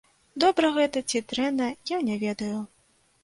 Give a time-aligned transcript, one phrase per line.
[0.43, 2.57] Добра гэта ці дрэнна, я не ведаю.